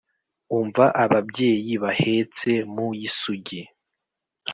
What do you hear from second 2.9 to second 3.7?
y'isugi